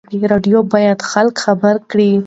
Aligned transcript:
راډیو 0.31 0.57
باید 0.73 0.97
خلک 1.11 1.35
خبر 1.45 1.75
کړي. 1.91 2.11